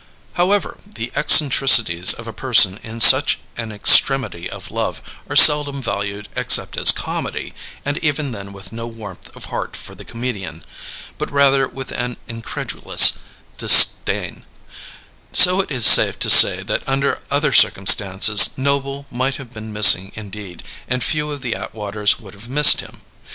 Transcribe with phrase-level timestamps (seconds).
[0.33, 6.27] However, the eccentricities of a person in such an extremity of love are seldom valued
[6.35, 7.53] except as comedy,
[7.85, 10.65] and even then with no warmth of heart for the comedian,
[11.19, 13.19] but rather with an incredulous
[13.59, 14.43] disdain;
[15.33, 20.11] so it is safe to say that under other circumstances, Noble might have been missing,
[20.15, 23.03] indeed, and few of the Atwaters would have missed him.